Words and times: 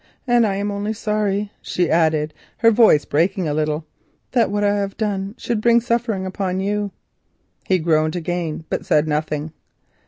And 0.25 0.47
I 0.47 0.55
am 0.55 0.71
only 0.71 0.93
sorry," 0.93 1.51
she 1.61 1.87
added, 1.87 2.33
her 2.57 2.71
voice 2.71 3.05
breaking 3.05 3.47
a 3.47 3.53
little, 3.53 3.85
"that 4.31 4.49
what 4.49 4.63
I 4.63 4.75
have 4.77 4.97
done 4.97 5.35
should 5.37 5.61
bring 5.61 5.79
suffering 5.79 6.25
upon 6.25 6.59
you." 6.59 6.89
He 7.67 7.77
groaned 7.77 8.15
again, 8.15 8.65
but 8.67 8.83
said 8.83 9.07
nothing. 9.07 9.53